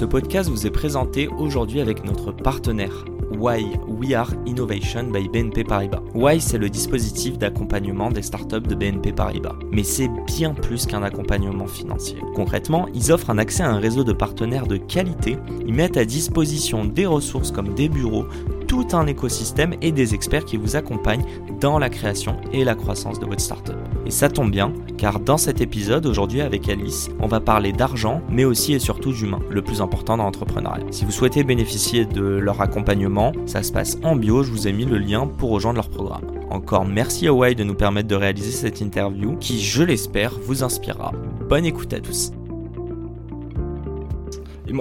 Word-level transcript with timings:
Ce 0.00 0.06
podcast 0.06 0.48
vous 0.48 0.66
est 0.66 0.70
présenté 0.70 1.28
aujourd'hui 1.28 1.78
avec 1.78 2.06
notre 2.06 2.32
partenaire 2.32 3.04
Why 3.38 3.66
We 3.86 4.14
Are 4.14 4.32
Innovation 4.46 5.10
by 5.10 5.28
BNP 5.28 5.62
Paribas. 5.62 6.00
Why 6.14 6.40
c'est 6.40 6.56
le 6.56 6.70
dispositif 6.70 7.36
d'accompagnement 7.36 8.10
des 8.10 8.22
startups 8.22 8.62
de 8.62 8.74
BNP 8.74 9.12
Paribas. 9.12 9.56
Mais 9.70 9.82
c'est 9.82 10.08
bien 10.26 10.54
plus 10.54 10.86
qu'un 10.86 11.02
accompagnement 11.02 11.66
financier. 11.66 12.16
Concrètement, 12.34 12.88
ils 12.94 13.12
offrent 13.12 13.28
un 13.28 13.36
accès 13.36 13.62
à 13.62 13.68
un 13.68 13.78
réseau 13.78 14.02
de 14.02 14.14
partenaires 14.14 14.66
de 14.66 14.78
qualité, 14.78 15.36
ils 15.66 15.74
mettent 15.74 15.98
à 15.98 16.06
disposition 16.06 16.86
des 16.86 17.04
ressources 17.04 17.52
comme 17.52 17.74
des 17.74 17.90
bureaux, 17.90 18.24
tout 18.66 18.86
un 18.94 19.06
écosystème 19.06 19.74
et 19.82 19.92
des 19.92 20.14
experts 20.14 20.46
qui 20.46 20.56
vous 20.56 20.76
accompagnent 20.76 21.26
dans 21.60 21.78
la 21.78 21.90
création 21.90 22.40
et 22.54 22.64
la 22.64 22.74
croissance 22.74 23.20
de 23.20 23.26
votre 23.26 23.42
startup. 23.42 23.76
Et 24.06 24.10
ça 24.10 24.28
tombe 24.28 24.50
bien, 24.50 24.72
car 24.96 25.20
dans 25.20 25.36
cet 25.36 25.60
épisode, 25.60 26.06
aujourd'hui 26.06 26.40
avec 26.40 26.68
Alice, 26.68 27.10
on 27.20 27.26
va 27.26 27.38
parler 27.40 27.72
d'argent, 27.72 28.22
mais 28.28 28.44
aussi 28.44 28.72
et 28.72 28.78
surtout 28.78 29.12
d'humain, 29.12 29.40
le 29.50 29.62
plus 29.62 29.80
important 29.82 30.16
dans 30.16 30.24
l'entrepreneuriat. 30.24 30.84
Si 30.90 31.04
vous 31.04 31.10
souhaitez 31.10 31.44
bénéficier 31.44 32.06
de 32.06 32.22
leur 32.22 32.60
accompagnement, 32.60 33.32
ça 33.46 33.62
se 33.62 33.70
passe 33.72 33.98
en 34.02 34.16
bio, 34.16 34.42
je 34.42 34.50
vous 34.50 34.66
ai 34.66 34.72
mis 34.72 34.84
le 34.86 34.98
lien 34.98 35.26
pour 35.26 35.50
rejoindre 35.50 35.76
leur 35.76 35.90
programme. 35.90 36.24
Encore 36.50 36.84
merci 36.86 37.28
à 37.28 37.32
Why 37.32 37.54
de 37.54 37.62
nous 37.62 37.74
permettre 37.74 38.08
de 38.08 38.14
réaliser 38.16 38.50
cette 38.50 38.80
interview 38.80 39.36
qui, 39.36 39.60
je 39.60 39.82
l'espère, 39.82 40.32
vous 40.42 40.64
inspirera. 40.64 41.12
Bonne 41.48 41.64
écoute 41.66 41.92
à 41.92 42.00
tous. 42.00 42.32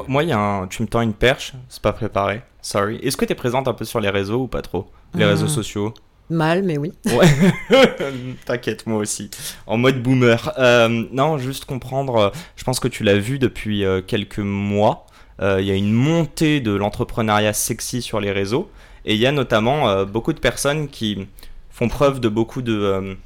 moi, 0.07 0.23
il 0.23 0.29
y 0.29 0.31
a 0.31 0.39
un... 0.39 0.67
tu 0.67 0.81
me 0.81 0.87
tends 0.87 1.01
une 1.01 1.13
perche, 1.13 1.53
c'est 1.67 1.81
pas 1.81 1.93
préparé. 1.93 2.41
Sorry. 2.61 2.97
Est-ce 3.03 3.17
que 3.17 3.25
tu 3.25 3.31
es 3.33 3.35
présente 3.35 3.67
un 3.67 3.73
peu 3.73 3.85
sur 3.85 3.99
les 3.99 4.09
réseaux 4.09 4.41
ou 4.43 4.47
pas 4.47 4.61
trop? 4.61 4.87
Les 5.13 5.25
réseaux 5.25 5.45
Hmm. 5.45 5.49
sociaux? 5.49 5.93
Mal, 6.29 6.63
mais 6.63 6.77
oui. 6.77 6.91
Ouais. 7.07 7.27
T'inquiète, 8.45 8.85
moi 8.87 8.99
aussi. 8.99 9.29
En 9.67 9.77
mode 9.77 10.01
boomer. 10.03 10.51
Euh, 10.59 11.05
non, 11.11 11.37
juste 11.37 11.65
comprendre. 11.65 12.15
euh, 12.17 12.29
Je 12.55 12.63
pense 12.63 12.79
que 12.79 12.87
tu 12.87 13.03
l'as 13.03 13.17
vu 13.17 13.39
depuis 13.39 13.83
euh, 13.83 14.01
quelques 14.01 14.39
mois. 14.39 15.05
Euh, 15.41 15.59
Il 15.61 15.67
y 15.67 15.71
a 15.71 15.75
une 15.75 15.91
montée 15.93 16.59
de 16.59 16.71
l'entrepreneuriat 16.73 17.53
sexy 17.53 18.01
sur 18.01 18.19
les 18.19 18.31
réseaux. 18.31 18.69
Et 19.05 19.15
il 19.15 19.19
y 19.19 19.25
a 19.25 19.31
notamment 19.31 19.89
euh, 19.89 20.05
beaucoup 20.05 20.33
de 20.33 20.39
personnes 20.39 20.87
qui 20.87 21.27
font 21.71 21.87
preuve 21.87 22.19
de 22.19 22.29
beaucoup 22.29 22.61
de, 22.61 23.17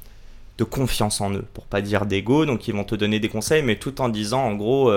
de 0.58 0.64
confiance 0.64 1.20
en 1.20 1.32
eux, 1.34 1.44
pour 1.52 1.64
pas 1.66 1.80
dire 1.82 2.06
d'ego. 2.06 2.46
Donc 2.46 2.68
ils 2.68 2.74
vont 2.74 2.84
te 2.84 2.94
donner 2.94 3.18
des 3.20 3.28
conseils, 3.28 3.62
mais 3.62 3.76
tout 3.76 4.00
en 4.00 4.08
disant 4.08 4.42
en 4.44 4.54
gros. 4.54 4.90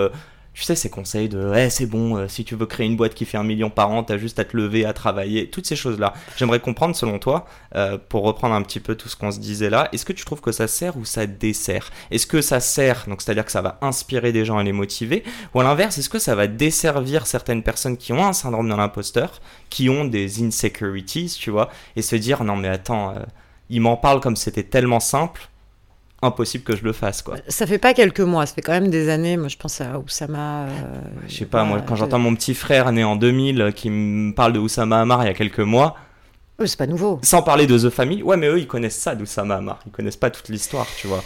Tu 0.57 0.63
sais, 0.63 0.75
ces 0.75 0.89
conseils 0.89 1.29
de 1.29 1.51
ouais, 1.51 1.69
c'est 1.69 1.85
bon, 1.85 2.17
euh, 2.17 2.27
si 2.27 2.43
tu 2.43 2.55
veux 2.55 2.65
créer 2.65 2.87
une 2.87 2.95
boîte 2.95 3.13
qui 3.13 3.25
fait 3.25 3.37
un 3.37 3.43
million 3.43 3.69
par 3.69 3.91
an, 3.91 4.03
t'as 4.03 4.17
juste 4.17 4.39
à 4.39 4.43
te 4.43 4.57
lever, 4.57 4.85
à 4.85 4.93
travailler, 4.93 5.51
toutes 5.51 5.67
ces 5.67 5.75
choses-là. 5.75 6.15
J'aimerais 6.35 6.59
comprendre, 6.59 6.95
selon 6.95 7.19
toi, 7.19 7.45
euh, 7.75 7.99
pour 8.09 8.23
reprendre 8.23 8.55
un 8.55 8.63
petit 8.63 8.79
peu 8.79 8.95
tout 8.95 9.07
ce 9.07 9.15
qu'on 9.15 9.31
se 9.31 9.39
disait 9.39 9.69
là, 9.69 9.87
est-ce 9.91 10.03
que 10.03 10.13
tu 10.13 10.25
trouves 10.25 10.41
que 10.41 10.51
ça 10.51 10.67
sert 10.67 10.97
ou 10.97 11.05
ça 11.05 11.27
dessert? 11.27 11.91
Est-ce 12.09 12.25
que 12.25 12.41
ça 12.41 12.59
sert, 12.59 13.05
donc 13.07 13.21
c'est-à-dire 13.21 13.45
que 13.45 13.51
ça 13.51 13.61
va 13.61 13.77
inspirer 13.81 14.31
des 14.31 14.45
gens 14.45 14.59
et 14.59 14.63
les 14.63 14.71
motiver, 14.71 15.23
ou 15.53 15.59
à 15.59 15.63
l'inverse, 15.63 15.99
est-ce 15.99 16.09
que 16.09 16.17
ça 16.17 16.33
va 16.33 16.47
desservir 16.47 17.27
certaines 17.27 17.61
personnes 17.61 17.95
qui 17.95 18.11
ont 18.11 18.25
un 18.25 18.33
syndrome 18.33 18.67
de 18.67 18.75
l'imposteur, 18.75 19.41
qui 19.69 19.89
ont 19.89 20.05
des 20.05 20.43
insecurities, 20.43 21.37
tu 21.39 21.51
vois, 21.51 21.69
et 21.95 22.01
se 22.01 22.15
dire 22.15 22.43
non 22.43 22.55
mais 22.55 22.69
attends, 22.69 23.11
euh, 23.11 23.19
il 23.69 23.81
m'en 23.81 23.95
parle 23.95 24.21
comme 24.21 24.35
c'était 24.35 24.63
tellement 24.63 24.99
simple, 24.99 25.49
impossible 26.21 26.63
que 26.63 26.75
je 26.75 26.83
le 26.83 26.93
fasse 26.93 27.21
quoi. 27.21 27.35
Ça 27.47 27.67
fait 27.67 27.77
pas 27.77 27.93
quelques 27.93 28.19
mois, 28.21 28.45
ça 28.45 28.53
fait 28.55 28.61
quand 28.61 28.71
même 28.71 28.89
des 28.89 29.09
années. 29.09 29.37
Moi, 29.37 29.49
je 29.49 29.57
pense 29.57 29.81
à 29.81 29.99
Oussama. 29.99 30.63
euh, 30.65 30.69
Je 31.27 31.35
sais 31.37 31.45
pas, 31.45 31.63
moi 31.63 31.81
quand 31.87 31.95
je- 31.95 31.99
j'entends 31.99 32.19
mon 32.19 32.33
petit 32.35 32.53
frère 32.55 32.91
né 32.91 33.03
en 33.03 33.15
2000 33.15 33.61
euh, 33.61 33.71
qui 33.71 33.89
me 33.89 34.33
parle 34.33 34.53
de 34.53 34.59
Oussama 34.59 34.99
Hamar 35.01 35.23
il 35.23 35.27
y 35.27 35.29
a 35.29 35.33
quelques 35.35 35.59
mois, 35.59 35.95
Euh, 36.59 36.65
c'est 36.65 36.77
pas 36.77 36.87
nouveau. 36.87 37.19
sans 37.21 37.43
parler 37.43 37.67
de 37.67 37.77
The 37.77 37.89
Family, 37.91 38.23
ouais 38.23 38.35
mais 38.37 38.47
eux 38.47 38.59
ils 38.59 38.67
connaissent 38.67 38.97
ça 38.97 39.13
d'Oussama 39.15 39.55
Hamar, 39.57 39.79
ils 39.85 39.91
connaissent 39.91 40.17
pas 40.17 40.29
toute 40.31 40.49
l'histoire, 40.49 40.87
tu 40.99 41.05
vois. 41.07 41.23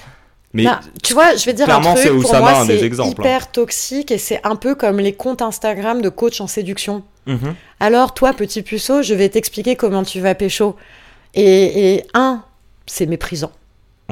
Mais 0.54 0.64
Là, 0.64 0.82
tu 1.02 1.14
vois, 1.14 1.34
je 1.38 1.46
vais 1.46 1.54
dire 1.54 1.64
clairement, 1.64 1.92
un 1.92 1.94
truc. 1.96 2.08
Pour 2.10 2.18
Oussama, 2.20 2.40
moi, 2.42 2.60
un 2.60 2.66
des 2.66 2.80
c'est 2.80 2.86
exemples, 2.86 3.22
hyper 3.22 3.50
toxique 3.54 4.12
et 4.12 4.18
c'est 4.18 4.42
un 4.46 4.58
peu 4.58 4.76
comme 4.76 5.00
les 5.00 5.14
comptes 5.14 5.42
Instagram 5.42 6.02
de 6.02 6.10
coach 6.10 6.42
en 6.42 6.48
séduction. 6.48 7.04
Mhm. 7.26 7.56
Alors, 7.80 8.14
toi, 8.14 8.34
petit 8.34 8.62
puceau, 8.62 9.02
je 9.02 9.14
vais 9.14 9.30
t'expliquer 9.30 9.78
comment 9.78 10.04
tu 10.04 10.20
vas 10.20 10.36
pécho. 10.36 10.76
Et, 11.36 11.94
et 11.96 12.04
un, 12.14 12.44
c'est 12.86 13.06
méprisant. 13.06 13.54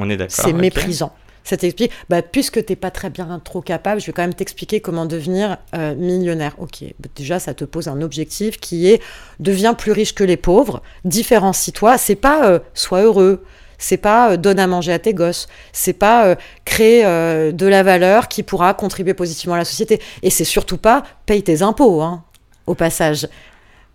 On 0.00 0.10
est 0.10 0.16
d'accord. 0.16 0.44
C'est 0.44 0.52
méprisant. 0.52 1.12
Ça 1.42 1.56
t'explique, 1.56 1.90
bah, 2.10 2.20
puisque 2.20 2.64
t'es 2.64 2.76
pas 2.76 2.90
très 2.90 3.08
bien 3.08 3.40
trop 3.42 3.62
capable, 3.62 4.00
je 4.00 4.06
vais 4.06 4.12
quand 4.12 4.22
même 4.22 4.34
t'expliquer 4.34 4.80
comment 4.80 5.06
devenir 5.06 5.56
euh, 5.74 5.94
millionnaire. 5.94 6.54
Ok, 6.58 6.84
bah, 6.98 7.08
déjà 7.16 7.38
ça 7.38 7.54
te 7.54 7.64
pose 7.64 7.88
un 7.88 8.02
objectif 8.02 8.60
qui 8.60 8.88
est 8.88 9.00
deviens 9.38 9.72
plus 9.74 9.92
riche 9.92 10.14
que 10.14 10.22
les 10.22 10.36
pauvres, 10.36 10.82
différencie-toi. 11.04 11.96
C'est 11.96 12.14
pas 12.14 12.46
euh, 12.46 12.58
sois 12.74 13.02
heureux, 13.02 13.42
c'est 13.78 13.96
pas 13.96 14.32
euh, 14.32 14.36
donne 14.36 14.60
à 14.60 14.66
manger 14.66 14.92
à 14.92 14.98
tes 14.98 15.14
gosses, 15.14 15.48
c'est 15.72 15.94
pas 15.94 16.26
euh, 16.26 16.34
créer 16.64 17.04
euh, 17.04 17.50
de 17.50 17.66
la 17.66 17.82
valeur 17.82 18.28
qui 18.28 18.42
pourra 18.42 18.74
contribuer 18.74 19.14
positivement 19.14 19.54
à 19.54 19.58
la 19.58 19.64
société. 19.64 20.00
Et 20.22 20.30
c'est 20.30 20.44
surtout 20.44 20.76
pas 20.76 21.02
paye 21.26 21.42
tes 21.42 21.62
impôts, 21.62 22.02
hein, 22.02 22.22
au 22.66 22.74
passage. 22.74 23.26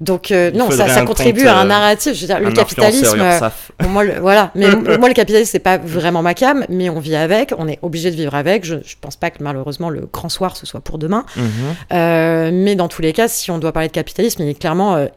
Donc 0.02 0.32
euh, 0.32 0.52
non, 0.52 0.70
ça, 0.72 1.04
contribue 1.04 1.48
à 1.48 1.60
un 1.60 1.66
euh, 1.66 1.70
narratif. 1.70 2.14
Je 2.16 2.22
veux 2.22 2.28
dire, 2.28 2.40
le 2.40 2.52
capitalisme. 2.52 3.18
euh. 3.20 3.40
Bon, 3.80 3.90
moi, 3.90 4.04
le, 4.04 4.20
voilà. 4.20 4.52
Mais 4.54 4.68
moi, 4.98 5.08
le 5.08 5.14
capitalisme, 5.14 5.50
c'est 5.52 5.60
pas 5.60 5.78
vraiment 5.78 6.22
ma 6.22 6.34
cam, 6.34 6.66
mais 6.68 6.90
on 6.90 7.00
vit 7.00 7.16
avec, 7.16 7.54
on 7.58 7.68
est 7.68 7.80
obligé 7.82 8.12
de 8.12 8.16
vivre 8.16 8.36
avec. 8.36 8.66
Je, 8.66 8.76
je 8.86 8.96
pense 9.00 9.16
pas 9.16 9.32
que 9.32 9.42
malheureusement 9.42 9.90
le 9.90 10.02
grand 10.12 10.30
soir 10.30 10.58
ce 10.58 10.66
soit 10.66 10.82
pour 10.82 10.98
demain. 10.98 11.26
Mhm. 11.38 11.46
Euh, 11.94 12.50
mais 12.54 12.76
dans 12.76 12.90
tous 12.90 13.02
les 13.02 13.14
cas, 13.14 13.28
si 13.30 13.52
on 13.52 13.58
doit 13.58 13.72
parler 13.72 13.88
de 13.88 13.94
capitalisme, 13.94 14.44
il 14.44 14.50
est 14.50 14.60
clairement 14.60 14.96
euh, 14.96 15.08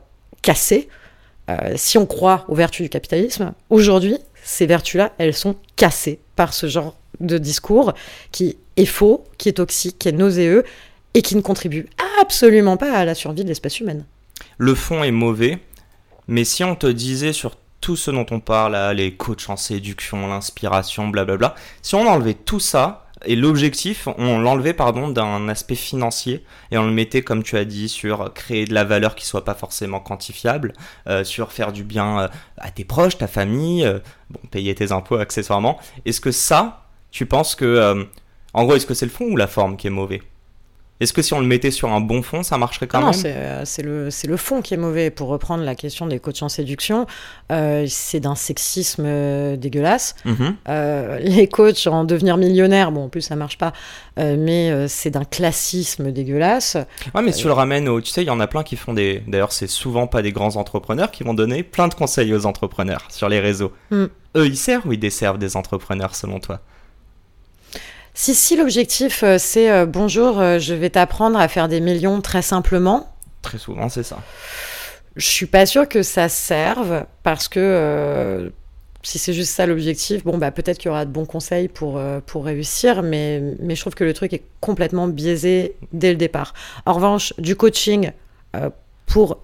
cassé. 0.43 0.89
Si 1.77 1.97
on 1.97 2.05
croit 2.05 2.45
aux 2.49 2.55
vertus 2.55 2.83
du 2.84 2.91
capitalisme, 2.91 3.53
aujourd'hui, 3.71 4.19
ces 4.45 4.66
vertus-là, 4.66 5.12
elles 5.16 5.33
sont 5.33 5.56
cassées 5.77 6.21
par 6.37 6.53
ce 6.53 6.66
genre 6.66 6.95
de 7.21 7.39
discours 7.39 7.95
qui 8.33 8.59
est 8.77 8.84
faux, 8.84 9.25
qui 9.39 9.49
est 9.49 9.53
toxique, 9.53 9.99
qui 9.99 10.10
est 10.10 10.12
nauséeux 10.12 10.65
et 11.15 11.22
qui 11.22 11.37
ne 11.37 11.41
contribue 11.41 11.87
absolument 12.21 12.77
pas 12.77 12.93
à 12.93 13.06
la 13.06 13.15
survie 13.15 13.45
de 13.45 13.49
l'espèce 13.49 13.81
humaine. 13.81 14.05
Le 14.59 14.75
fond 14.75 15.03
est 15.03 15.10
mauvais, 15.10 15.59
mais 16.26 16.44
si 16.44 16.65
on 16.65 16.75
te 16.75 16.87
disait 16.87 17.32
sur 17.32 17.56
tout 17.81 17.97
ce 17.97 18.10
dont 18.10 18.26
on 18.31 18.41
parle, 18.41 18.72
là, 18.72 18.93
les 18.93 19.15
coachs 19.15 19.49
en 19.49 19.56
séduction, 19.56 20.26
l'inspiration, 20.28 21.09
blablabla, 21.09 21.54
si 21.82 21.94
on 21.94 22.06
enlevait 22.06 22.34
tout 22.34 22.60
ça, 22.60 23.09
et 23.25 23.34
l'objectif, 23.34 24.09
on 24.16 24.38
l'enlevait 24.38 24.75
pardon 24.75 25.09
d'un 25.09 25.48
aspect 25.48 25.75
financier 25.75 26.44
et 26.71 26.78
on 26.78 26.84
le 26.84 26.93
mettait 26.93 27.22
comme 27.22 27.43
tu 27.43 27.56
as 27.56 27.65
dit 27.65 27.88
sur 27.88 28.32
créer 28.32 28.65
de 28.65 28.75
la 28.75 28.84
valeur 28.84 29.15
qui 29.15 29.27
soit 29.27 29.44
pas 29.44 29.54
forcément 29.54 30.00
quantifiable, 30.00 30.72
euh, 31.09 31.25
sur 31.25 31.53
faire 31.53 31.72
du 31.72 31.82
bien 31.82 32.21
euh, 32.21 32.28
à 32.59 32.71
tes 32.71 32.84
proches, 32.84 33.19
ta 33.19 33.27
famille, 33.27 33.84
euh, 33.84 33.98
bon 34.31 34.41
payer 34.50 34.75
tes 34.75 34.93
impôts 34.93 35.16
accessoirement. 35.16 35.81
Est-ce 36.04 36.21
que 36.21 36.31
ça, 36.31 36.87
tu 37.10 37.27
penses 37.27 37.54
que, 37.54 38.06
en 38.54 38.65
gros, 38.65 38.77
est-ce 38.77 38.87
que 38.87 38.94
c'est 38.94 39.06
le 39.06 39.10
fond 39.10 39.25
ou 39.25 39.37
la 39.37 39.47
forme 39.47 39.77
qui 39.77 39.88
est 39.88 39.91
mauvais? 39.91 40.22
Est-ce 41.00 41.12
que 41.12 41.22
si 41.22 41.32
on 41.32 41.41
le 41.41 41.47
mettait 41.47 41.70
sur 41.70 41.91
un 41.91 42.00
bon 42.00 42.22
fond, 42.22 42.42
ça 42.42 42.59
marcherait 42.59 42.88
quand 42.88 43.00
non, 43.00 43.06
même? 43.06 43.14
c'est 43.14 43.34
euh, 43.36 43.64
c'est 43.64 43.82
le, 43.82 44.09
le 44.09 44.36
fond 44.36 44.62
qui 44.62 44.75
est 44.75 44.78
mauvais. 44.78 45.10
Pour 45.10 45.28
reprendre 45.28 45.62
la 45.64 45.75
question 45.75 46.06
des 46.06 46.19
coachs 46.19 46.42
en 46.42 46.48
séduction, 46.48 47.06
euh, 47.53 47.86
c'est 47.88 48.20
d'un 48.20 48.34
sexisme 48.34 49.04
euh, 49.06 49.56
dégueulasse. 49.56 50.16
Mhm. 50.25 50.56
Euh, 50.69 51.19
les 51.20 51.48
coachs 51.48 51.86
en 51.86 52.04
devenir 52.04 52.36
millionnaire, 52.36 52.91
bon, 52.91 53.04
en 53.04 53.09
plus 53.09 53.22
ça 53.22 53.36
marche 53.36 53.59
pas, 53.59 53.72
euh, 54.18 54.36
mais 54.39 54.89
c'est 54.89 55.10
d'un 55.10 55.24
classisme 55.24 56.10
dégueulasse. 56.10 56.77
Ouais, 57.15 57.22
mais 57.22 57.33
si 57.33 57.42
tu 57.42 57.47
le 57.47 57.53
ramènes 57.53 57.89
au. 57.89 58.00
Tu 58.00 58.10
sais, 58.10 58.22
il 58.22 58.27
y 58.27 58.30
en 58.30 58.41
a 58.41 58.47
plein 58.47 58.62
qui 58.65 58.77
font 58.77 58.92
des. 58.92 59.22
D'ailleurs, 59.28 59.53
c'est 59.53 59.68
souvent 59.68 60.06
pas 60.06 60.22
des 60.22 60.33
grands 60.33 60.56
entrepreneurs 60.56 61.10
qui 61.10 61.22
vont 61.22 61.34
donner 61.34 61.62
plein 61.62 61.89
de 61.89 61.95
conseils 61.95 62.34
aux 62.34 62.47
entrepreneurs 62.47 63.06
sur 63.09 63.28
les 63.28 63.41
réseaux. 63.41 63.72
Mm. 63.91 64.04
Eux, 64.36 64.47
ils 64.47 64.56
servent 64.56 64.86
ou 64.86 64.92
ils 64.92 64.98
desservent 64.98 65.39
des 65.39 65.56
entrepreneurs 65.56 66.15
selon 66.15 66.41
toi? 66.41 66.60
Si, 68.20 68.34
si 68.34 68.56
l'objectif 68.56 69.22
euh, 69.22 69.36
c'est 69.38 69.70
euh, 69.70 69.86
bonjour, 69.86 70.41
euh, 70.41 70.59
je 70.59 70.74
vais 70.74 70.91
t'apprendre 70.91 71.38
à 71.38 71.47
faire 71.47 71.68
des 71.68 71.78
millions 71.80 72.20
très 72.20 72.42
simplement, 72.42 73.15
Très 73.42 73.59
souvent, 73.59 73.88
c'est 73.88 74.03
ça. 74.03 74.18
je 75.15 75.24
suis 75.24 75.47
pas 75.47 75.66
sûre 75.66 75.88
que 75.88 76.03
ça 76.03 76.28
serve 76.28 77.04
parce 77.22 77.47
que 77.47 77.60
euh, 77.60 78.50
si 79.04 79.20
c'est 79.20 79.32
juste 79.32 79.53
ça 79.53 79.66
l'objectif, 79.66 80.24
bon 80.24 80.36
bah 80.36 80.50
peut-être 80.50 80.78
qu'il 80.78 80.88
y 80.88 80.91
aura 80.91 81.04
de 81.04 81.12
bons 81.12 81.26
conseils 81.26 81.68
pour, 81.68 82.00
pour 82.26 82.44
réussir, 82.44 83.04
mais, 83.04 83.41
mais 83.60 83.76
je 83.76 83.82
trouve 83.82 83.94
que 83.94 84.03
le 84.03 84.12
truc 84.12 84.32
est 84.32 84.42
complètement 84.60 85.06
biaisé 85.06 85.76
dès 85.92 86.10
le 86.10 86.16
départ. 86.16 86.54
En 86.86 86.94
revanche, 86.94 87.32
du 87.38 87.54
coaching 87.54 88.10
pour 89.06 89.38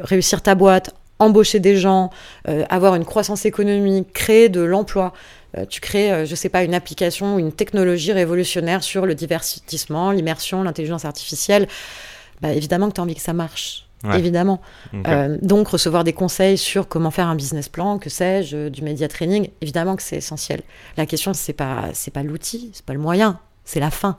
réussir 0.00 0.42
ta 0.42 0.54
boîte 0.54 0.94
embaucher 1.22 1.60
des 1.60 1.76
gens, 1.76 2.10
euh, 2.48 2.64
avoir 2.68 2.94
une 2.94 3.04
croissance 3.04 3.44
économique, 3.44 4.12
créer 4.12 4.48
de 4.48 4.60
l'emploi. 4.60 5.12
Euh, 5.56 5.66
tu 5.66 5.80
crées, 5.80 6.12
euh, 6.12 6.24
je 6.24 6.34
sais 6.34 6.48
pas, 6.48 6.64
une 6.64 6.74
application 6.74 7.36
ou 7.36 7.38
une 7.38 7.52
technologie 7.52 8.12
révolutionnaire 8.12 8.82
sur 8.82 9.06
le 9.06 9.14
divertissement, 9.14 10.10
l'immersion, 10.10 10.62
l'intelligence 10.62 11.04
artificielle. 11.04 11.68
Bah, 12.40 12.52
évidemment 12.52 12.88
que 12.88 12.94
tu 12.94 13.00
as 13.00 13.04
envie 13.04 13.14
que 13.14 13.20
ça 13.20 13.32
marche. 13.34 13.86
Ouais. 14.04 14.18
Évidemment. 14.18 14.60
Euh, 15.06 15.38
donc, 15.42 15.68
recevoir 15.68 16.02
des 16.02 16.12
conseils 16.12 16.58
sur 16.58 16.88
comment 16.88 17.12
faire 17.12 17.28
un 17.28 17.36
business 17.36 17.68
plan, 17.68 17.98
que 17.98 18.10
sais-je, 18.10 18.68
du 18.68 18.82
média 18.82 19.06
training, 19.06 19.48
évidemment 19.60 19.94
que 19.94 20.02
c'est 20.02 20.16
essentiel. 20.16 20.62
La 20.96 21.06
question, 21.06 21.34
c'est 21.34 21.52
pas, 21.52 21.90
c'est 21.92 22.10
pas 22.10 22.24
l'outil, 22.24 22.72
c'est 22.74 22.84
pas 22.84 22.94
le 22.94 22.98
moyen, 22.98 23.38
c'est 23.64 23.78
la 23.78 23.90
fin. 23.90 24.18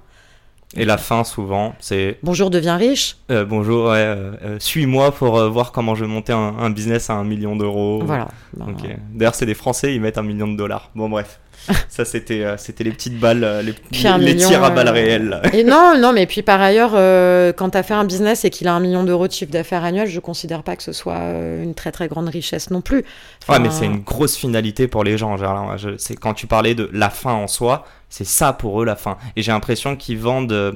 Et 0.76 0.86
la 0.86 0.98
fin, 0.98 1.24
souvent, 1.24 1.76
c'est 1.80 2.18
Bonjour, 2.24 2.50
deviens 2.50 2.78
riche. 2.78 3.18
euh, 3.30 3.46
bonjour, 3.46 3.86
ouais, 3.92 3.98
euh, 3.98 4.32
euh, 4.44 4.58
suis-moi 4.60 5.12
pour 5.12 5.38
euh, 5.38 5.48
voir 5.50 5.72
comment 5.72 5.94
je 5.96 6.04
vais 6.06 6.12
monter 6.12 6.34
un, 6.34 6.56
un 6.58 6.70
business 6.72 7.10
à 7.10 7.14
un 7.14 7.24
million 7.24 7.56
d'euros. 7.56 8.02
Voilà. 8.04 8.28
Ben. 8.58 8.76
D'ailleurs, 9.14 9.36
c'est 9.36 9.46
des 9.46 9.54
Français, 9.54 9.94
ils 9.94 10.02
mettent 10.02 10.18
un 10.18 10.24
million 10.24 10.48
de 10.48 10.58
dollars. 10.58 10.90
Bon, 10.96 11.10
bref. 11.10 11.40
Ça, 11.88 12.04
c'était 12.06 12.44
euh, 12.44 12.58
c'était 12.58 12.84
les 12.84 12.92
petites 12.92 13.18
balles, 13.20 13.44
euh, 13.44 13.62
les, 13.62 13.74
million, 14.18 14.36
tirs 14.48 14.64
à 14.64 14.68
euh, 14.68 14.70
balles 14.72 14.90
réelles. 14.90 15.30
là. 15.30 15.42
Et 15.54 15.64
non, 15.64 15.94
non, 15.98 16.12
mais 16.14 16.26
puis 16.26 16.42
par 16.42 16.60
ailleurs, 16.62 16.92
euh, 16.96 17.54
quand 17.54 17.70
tu 17.72 17.78
as 17.78 17.84
fait 17.84 17.94
un 17.94 18.04
business 18.06 18.44
et 18.46 18.50
qu'il 18.50 18.68
a 18.68 18.74
un 18.74 18.80
million 18.80 19.04
d'euros 19.04 19.28
de 19.28 19.32
chiffre 19.32 19.52
d'affaires 19.52 19.84
annuel, 19.84 20.08
je 20.08 20.20
considère 20.20 20.64
pas 20.64 20.76
que 20.76 20.84
ce 20.84 20.92
soit 20.92 21.16
euh, 21.18 21.64
une 21.64 21.74
très 21.76 21.92
très 21.92 22.08
grande 22.08 22.28
richesse 22.30 22.70
non 22.70 22.82
plus. 22.82 23.04
Ouais, 23.48 23.60
mais 23.60 23.70
c'est 23.72 23.86
une 23.86 24.00
grosse 24.02 24.36
finalité 24.36 24.88
pour 24.88 25.04
les 25.04 25.18
gens. 25.18 25.38
Genre, 25.38 25.78
je- 25.78 25.98
c'est 25.98 26.16
quand 26.16 26.34
tu 26.34 26.48
parlais 26.48 26.76
de 26.76 26.90
la 26.92 27.10
fin 27.10 27.34
en 27.34 27.48
soi, 27.48 27.86
c'est 28.10 28.28
ça 28.28 28.54
pour 28.54 28.82
eux 28.82 28.86
la 28.86 28.96
fin. 28.96 29.18
Et 29.36 29.42
j'ai 29.42 29.52
l'impression 29.52 29.96
qu'ils 29.96 30.18
vendent, 30.20 30.52
euh, 30.52 30.74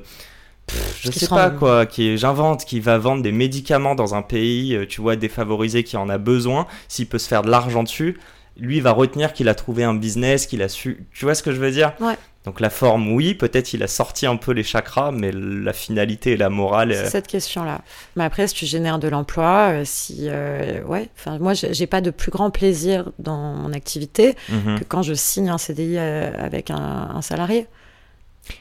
pff, 0.67 0.99
je 1.03 1.11
sais 1.11 1.27
pas 1.27 1.49
quoi, 1.49 1.85
qui 1.85 2.17
j'invente, 2.17 2.65
qui 2.65 2.79
va 2.79 2.97
vendre 2.97 3.21
des 3.23 3.31
médicaments 3.31 3.95
dans 3.95 4.15
un 4.15 4.21
pays, 4.21 4.75
euh, 4.75 4.85
tu 4.87 5.01
vois, 5.01 5.15
défavorisé 5.15 5.83
qui 5.83 5.97
en 5.97 6.09
a 6.09 6.17
besoin. 6.17 6.65
S'il 6.87 7.07
peut 7.07 7.19
se 7.19 7.27
faire 7.27 7.41
de 7.41 7.49
l'argent 7.49 7.83
dessus, 7.83 8.17
lui 8.59 8.79
va 8.79 8.91
retenir 8.91 9.33
qu'il 9.33 9.49
a 9.49 9.55
trouvé 9.55 9.83
un 9.83 9.93
business, 9.93 10.47
qu'il 10.47 10.61
a 10.61 10.69
su. 10.69 11.05
Tu 11.13 11.25
vois 11.25 11.35
ce 11.35 11.43
que 11.43 11.51
je 11.51 11.59
veux 11.59 11.71
dire? 11.71 11.93
Ouais. 11.99 12.15
Donc 12.47 12.61
la 12.61 12.69
forme, 12.69 13.11
oui, 13.11 13.33
peut-être 13.33 13.73
il 13.73 13.83
a 13.83 13.87
sorti 13.87 14.25
un 14.25 14.37
peu 14.37 14.53
les 14.53 14.63
chakras, 14.63 15.11
mais 15.11 15.31
la 15.33 15.73
finalité 15.73 16.31
et 16.31 16.37
la 16.37 16.49
morale. 16.49 16.93
C'est 16.93 17.07
euh, 17.07 17.09
cette 17.09 17.27
question-là. 17.27 17.81
Mais 18.15 18.23
après, 18.23 18.47
si 18.47 18.55
tu 18.55 18.65
génères 18.65 18.99
de 18.99 19.09
l'emploi, 19.09 19.71
euh, 19.71 19.81
si. 19.83 20.27
euh, 20.29 20.81
ouais, 20.83 21.09
enfin, 21.17 21.39
moi, 21.39 21.53
j'ai 21.53 21.87
pas 21.87 21.99
de 21.99 22.09
plus 22.09 22.31
grand 22.31 22.49
plaisir 22.49 23.11
dans 23.19 23.53
mon 23.53 23.73
activité 23.73 24.35
mhm. 24.47 24.79
que 24.79 24.85
quand 24.85 25.01
je 25.01 25.13
signe 25.13 25.49
un 25.49 25.57
CDI 25.57 25.97
avec 25.97 26.71
un, 26.71 27.09
un 27.15 27.21
salarié. 27.21 27.67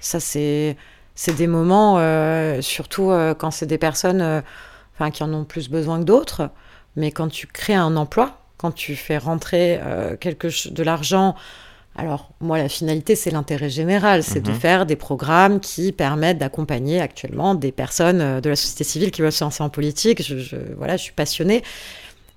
Ça, 0.00 0.20
c'est. 0.20 0.76
C'est 1.18 1.34
des 1.34 1.46
moments, 1.46 1.98
surtout 2.60 3.10
quand 3.38 3.50
c'est 3.50 3.64
des 3.64 3.78
personnes 3.78 4.42
enfin, 4.94 5.10
qui 5.10 5.22
en 5.22 5.32
ont 5.32 5.44
plus 5.44 5.70
besoin 5.70 5.98
que 5.98 6.04
d'autres. 6.04 6.50
Mais 6.94 7.10
quand 7.10 7.28
tu 7.28 7.46
crées 7.46 7.74
un 7.74 7.96
emploi, 7.96 8.38
quand 8.58 8.72
tu 8.72 8.96
fais 8.96 9.18
rentrer 9.18 9.78
euh, 9.82 10.16
quelque 10.16 10.48
de 10.70 10.82
l'argent, 10.82 11.34
alors 11.96 12.30
moi 12.40 12.58
la 12.58 12.68
finalité 12.68 13.16
c'est 13.16 13.30
l'intérêt 13.30 13.70
général, 13.70 14.22
c'est 14.22 14.40
de 14.40 14.50
Mhm. 14.50 14.56
faire 14.60 14.86
des 14.86 14.96
programmes 14.96 15.60
qui 15.60 15.92
permettent 15.92 16.38
d'accompagner 16.38 17.00
actuellement 17.00 17.54
des 17.54 17.72
personnes 17.72 18.20
euh, 18.20 18.40
de 18.40 18.48
la 18.50 18.56
société 18.56 18.84
civile 18.84 19.10
qui 19.10 19.22
veulent 19.22 19.32
se 19.32 19.44
lancer 19.44 19.62
en 19.62 19.68
politique. 19.70 20.22
Je, 20.22 20.38
je- 20.38 20.56
voilà, 20.76 20.96
je 20.96 21.02
suis 21.02 21.12
passionnée. 21.12 21.62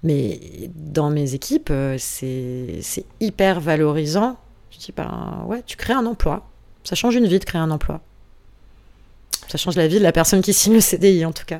Mais 0.02 0.40
dans 0.76 1.10
mes 1.10 1.34
équipes, 1.34 1.72
euh, 1.72 1.96
c'est 1.98 2.80
c'est 2.82 3.04
hyper 3.20 3.60
valorisant. 3.60 4.38
Je 4.72 4.78
dis, 4.80 4.94
ben 4.96 5.44
ouais, 5.48 5.62
tu 5.66 5.76
crées 5.76 5.92
un 5.94 6.06
emploi. 6.06 6.48
Ça 6.86 6.96
change 6.96 7.16
une 7.16 7.28
vie 7.28 7.40
de 7.40 7.44
créer 7.44 7.60
un 7.62 7.70
emploi. 7.72 8.00
Ça 9.50 9.58
change 9.58 9.76
la 9.76 9.88
vie 9.88 9.98
de 10.00 10.04
la 10.04 10.12
personne 10.14 10.42
qui 10.42 10.54
signe 10.54 10.76
le 10.76 10.80
CDI 10.80 11.26
en 11.26 11.34
tout 11.34 11.44
cas. 11.46 11.60